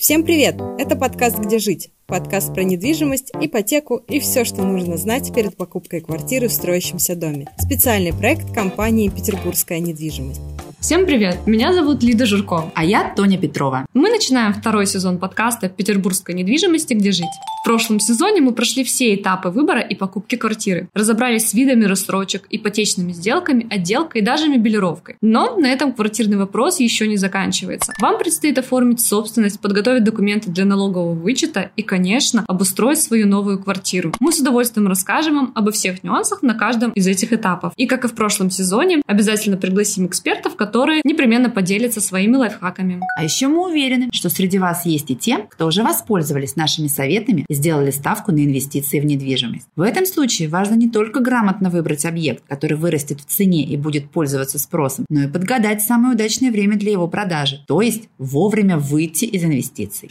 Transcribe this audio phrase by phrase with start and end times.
[0.00, 0.58] Всем привет!
[0.78, 6.00] Это подкаст «Где жить?» Подкаст про недвижимость, ипотеку и все, что нужно знать перед покупкой
[6.00, 7.48] квартиры в строящемся доме.
[7.58, 10.40] Специальный проект компании «Петербургская недвижимость».
[10.80, 11.46] Всем привет!
[11.46, 12.72] Меня зовут Лида Журко.
[12.74, 13.84] А я Тоня Петрова.
[13.92, 16.94] Мы начинаем второй сезон подкаста «Петербургской недвижимости.
[16.94, 17.26] Где жить?».
[17.60, 20.88] В прошлом сезоне мы прошли все этапы выбора и покупки квартиры.
[20.94, 25.16] Разобрались с видами рассрочек, ипотечными сделками, отделкой и даже мебелировкой.
[25.20, 27.92] Но на этом квартирный вопрос еще не заканчивается.
[28.00, 34.14] Вам предстоит оформить собственность, подготовить документы для налогового вычета и, конечно, обустроить свою новую квартиру.
[34.18, 37.74] Мы с удовольствием расскажем вам обо всех нюансах на каждом из этих этапов.
[37.76, 40.69] И, как и в прошлом сезоне, обязательно пригласим экспертов, которые
[41.04, 43.00] непременно поделятся своими лайфхаками.
[43.16, 47.44] А еще мы уверены, что среди вас есть и те, кто уже воспользовались нашими советами
[47.48, 49.66] и сделали ставку на инвестиции в недвижимость.
[49.76, 54.10] В этом случае важно не только грамотно выбрать объект, который вырастет в цене и будет
[54.10, 59.24] пользоваться спросом, но и подгадать самое удачное время для его продажи, то есть вовремя выйти
[59.24, 60.10] из инвестиций.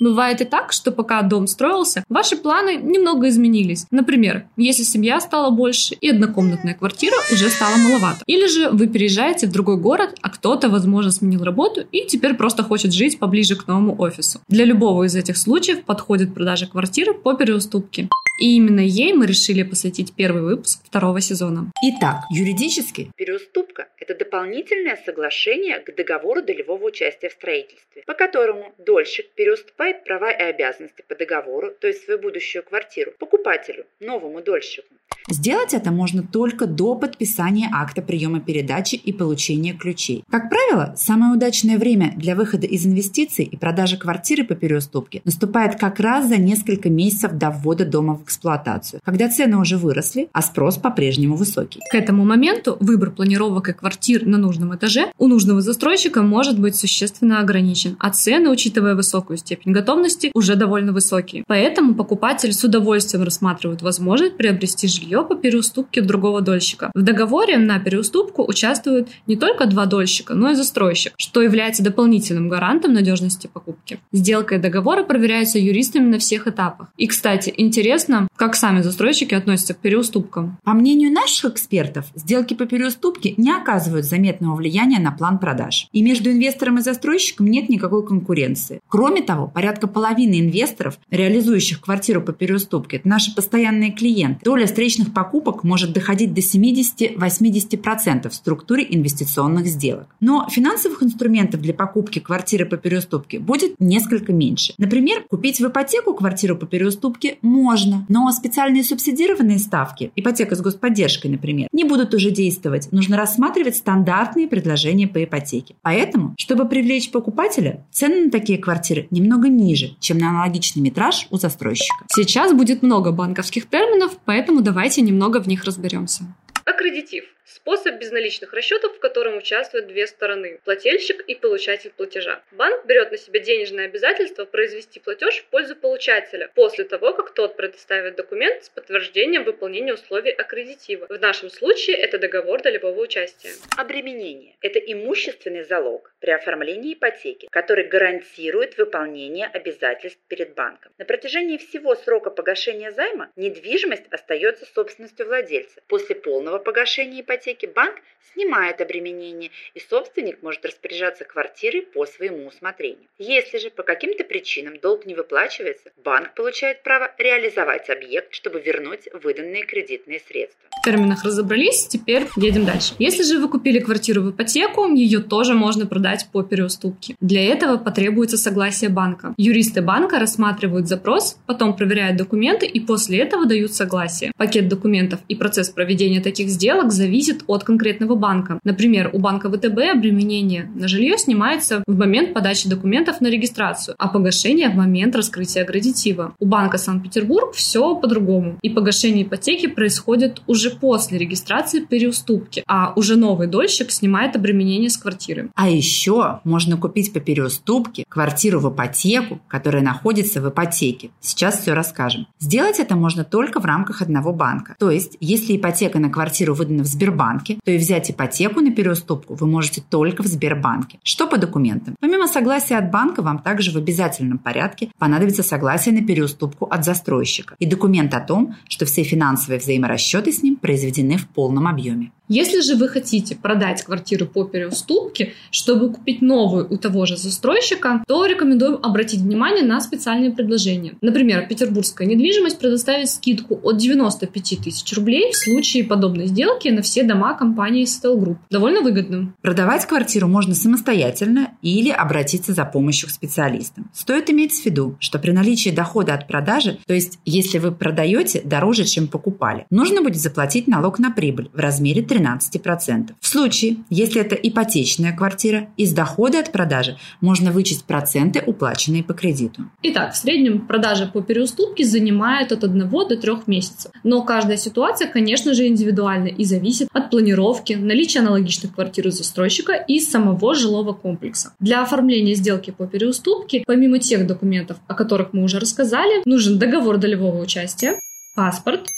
[0.00, 3.86] Бывает и так, что пока дом строился, ваши планы немного изменились.
[3.90, 8.22] Например, если семья стала больше и однокомнатная квартира уже стала маловато.
[8.26, 12.64] Или же вы переезжаете в другой город, а кто-то, возможно, сменил работу и теперь просто
[12.64, 14.40] хочет жить поближе к новому офису.
[14.48, 18.08] Для любого из этих случаев подходит продажа квартиры по переуступке.
[18.40, 21.70] И именно ей мы решили посвятить первый выпуск второго сезона.
[21.82, 29.30] Итак, юридически переуступка– это дополнительное соглашение к договору долевого участия в строительстве, по которому дольщик
[29.36, 34.94] переуступает права и обязанности по договору, то есть свою будущую квартиру, покупателю, новому дольщику.
[35.28, 40.22] Сделать это можно только до подписания акта приема передачи и получения ключей.
[40.30, 45.76] Как правило, самое удачное время для выхода из инвестиций и продажи квартиры по переуступке наступает
[45.76, 50.42] как раз за несколько месяцев до ввода дома в эксплуатацию, когда цены уже выросли, а
[50.42, 51.80] спрос по-прежнему высокий.
[51.90, 56.76] К этому моменту выбор планировок и квартир на нужном этаже у нужного застройщика может быть
[56.76, 61.44] существенно ограничен, а цены, учитывая высокую степень готовности, уже довольно высокие.
[61.46, 66.90] Поэтому покупатель с удовольствием рассматривает возможность приобрести жилье по переуступке другого дольщика.
[66.94, 72.48] В договоре на переуступку участвуют не только два дольщика, но и застройщик, что является дополнительным
[72.48, 73.98] гарантом надежности покупки.
[74.12, 76.88] Сделка и договоры проверяются юристами на всех этапах.
[76.96, 80.58] И, кстати, интересно, как сами застройщики относятся к переуступкам.
[80.64, 85.88] По мнению наших экспертов, сделки по переуступке не оказывают заметного влияния на план продаж.
[85.92, 88.80] И между инвестором и застройщиком нет никакой конкуренции.
[88.88, 94.40] Кроме того, порядка половины инвесторов, реализующих квартиру по переуступке, это наши постоянные клиенты.
[94.44, 100.08] Доля встречных покупок может доходить до 70-80% в структуре инвестиционных сделок.
[100.20, 104.74] Но финансовых инструментов для покупки квартиры по переуступке будет несколько меньше.
[104.76, 111.30] Например, купить в ипотеку квартиру по переуступке можно, но специальные субсидированные ставки, ипотека с господдержкой,
[111.30, 112.92] например, не будут уже действовать.
[112.92, 115.76] Нужно рассматривать стандартные предложения по ипотеке.
[115.80, 121.38] Поэтому, чтобы привлечь покупателя, цены на такие квартиры немного ниже, чем на аналогичный метраж у
[121.38, 122.04] застройщика.
[122.14, 126.24] Сейчас будет много банковских терминов, поэтому давайте немного в них разберемся.
[126.64, 132.42] Аккредитив– способ безналичных расчетов, в котором участвуют две стороны– плательщик и получатель платежа.
[132.52, 137.56] Банк берет на себя денежное обязательство произвести платеж в пользу получателя после того, как тот
[137.56, 141.06] предоставит документ с подтверждением выполнения условий аккредитива.
[141.08, 143.50] В нашем случае это договор долевого участия.
[143.76, 150.92] Обременение– это имущественный залог при оформлении ипотеки, который гарантирует выполнение обязательств перед банком.
[150.98, 155.82] На протяжении всего срока погашения займа недвижимость остается собственностью владельца.
[155.88, 157.33] После полного погашения ипотеки
[157.74, 157.94] банк
[158.34, 163.08] снимает обременение, и собственник может распоряжаться квартирой по своему усмотрению.
[163.18, 169.08] Если же по каким-то причинам долг не выплачивается, банк получает право реализовать объект, чтобы вернуть
[169.22, 170.60] выданные кредитные средства.
[170.80, 172.94] В терминах разобрались, теперь едем дальше.
[172.98, 177.14] Если же вы купили квартиру в ипотеку, ее тоже можно продать по переуступке.
[177.20, 179.34] Для этого потребуется согласие банка.
[179.36, 184.32] Юристы банка рассматривают запрос, потом проверяют документы и после этого дают согласие.
[184.36, 188.58] Пакет документов и процесс проведения таких сделок зависит от конкретного банка.
[188.64, 194.08] Например, у банка ВТБ обременение на жилье снимается в момент подачи документов на регистрацию, а
[194.08, 196.34] погашение в момент раскрытия аккредитива.
[196.38, 198.58] У банка Санкт-Петербург все по-другому.
[198.62, 204.96] И погашение ипотеки происходит уже после регистрации переуступки, а уже новый дольщик снимает обременение с
[204.96, 205.50] квартиры.
[205.54, 211.10] А еще можно купить по переуступке квартиру в ипотеку, которая находится в ипотеке.
[211.20, 212.26] Сейчас все расскажем.
[212.38, 214.76] Сделать это можно только в рамках одного банка.
[214.78, 218.72] То есть, если ипотека на квартиру выдана в Сбербанке, Сбербанке, то и взять ипотеку на
[218.72, 220.98] переуступку вы можете только в Сбербанке.
[221.02, 221.94] Что по документам?
[222.00, 227.54] Помимо согласия от банка, вам также в обязательном порядке понадобится согласие на переуступку от застройщика
[227.58, 232.10] и документ о том, что все финансовые взаиморасчеты с ним произведены в полном объеме.
[232.28, 238.02] Если же вы хотите продать квартиру по переуступке, чтобы купить новую у того же застройщика,
[238.06, 240.94] то рекомендуем обратить внимание на специальные предложения.
[241.02, 247.02] Например, петербургская недвижимость предоставит скидку от 95 тысяч рублей в случае подобной сделки на все
[247.04, 248.36] дома компании Stell Group.
[248.50, 249.34] Довольно выгодно.
[249.42, 253.90] Продавать квартиру можно самостоятельно или обратиться за помощью к специалистам.
[253.92, 258.40] Стоит иметь в виду, что при наличии дохода от продажи, то есть если вы продаете
[258.44, 263.10] дороже, чем покупали, нужно будет заплатить налог на прибыль в размере 13%.
[263.20, 269.14] В случае, если это ипотечная квартира, из дохода от продажи можно вычесть проценты, уплаченные по
[269.14, 269.62] кредиту.
[269.82, 273.92] Итак, в среднем продажа по переуступке занимает от 1 до 3 месяцев.
[274.02, 279.72] Но каждая ситуация, конечно же, индивидуальна и зависит от планировки, наличия аналогичных квартир у застройщика
[279.74, 281.52] и самого жилого комплекса.
[281.60, 286.98] Для оформления сделки по переуступке, помимо тех документов, о которых мы уже рассказали, нужен договор
[286.98, 287.98] долевого участия,
[288.34, 288.88] паспорт,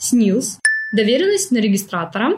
[0.00, 0.58] СНИЛС,
[0.92, 2.36] доверенность на регистратора,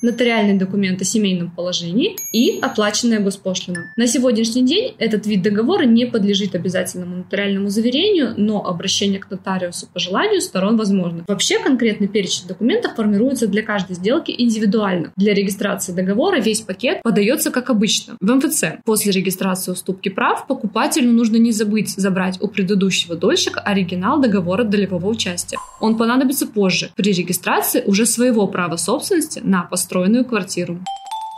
[0.00, 3.92] нотариальный документ о семейном положении и оплаченная госпошлина.
[3.96, 9.88] На сегодняшний день этот вид договора не подлежит обязательному нотариальному заверению, но обращение к нотариусу
[9.92, 11.24] по желанию сторон возможно.
[11.26, 15.12] Вообще конкретный перечень документов формируется для каждой сделки индивидуально.
[15.16, 18.64] Для регистрации договора весь пакет подается как обычно в МФЦ.
[18.84, 25.08] После регистрации уступки прав покупателю нужно не забыть забрать у предыдущего дольщика оригинал договора долевого
[25.08, 25.58] участия.
[25.80, 30.78] Он понадобится позже при регистрации уже своего права собственности на построение построенную квартиру.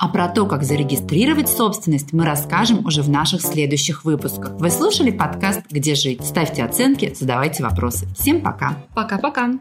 [0.01, 4.59] А про то, как зарегистрировать собственность, мы расскажем уже в наших следующих выпусках.
[4.59, 6.25] Вы слушали подкаст «Где жить?».
[6.25, 8.07] Ставьте оценки, задавайте вопросы.
[8.17, 8.77] Всем пока.
[8.95, 9.61] Пока-пока.